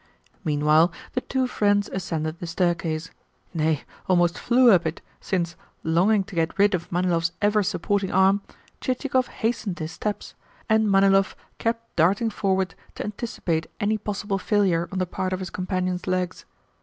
[0.43, 3.11] Meanwhile the two friends ascended the staircase
[3.53, 8.41] nay, almost flew up it, since, longing to get rid of Manilov's ever supporting arm,
[8.81, 10.33] Chichikov hastened his steps,
[10.67, 15.51] and Manilov kept darting forward to anticipate any possible failure on the part of his
[15.51, 16.45] companion's legs.